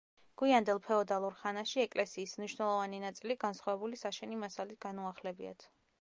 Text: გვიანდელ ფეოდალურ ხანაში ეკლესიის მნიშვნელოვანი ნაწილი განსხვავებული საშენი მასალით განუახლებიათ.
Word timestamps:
გვიანდელ 0.41 0.79
ფეოდალურ 0.85 1.35
ხანაში 1.41 1.83
ეკლესიის 1.83 2.33
მნიშვნელოვანი 2.39 3.03
ნაწილი 3.05 3.39
განსხვავებული 3.47 4.01
საშენი 4.05 4.43
მასალით 4.47 4.83
განუახლებიათ. 4.87 5.69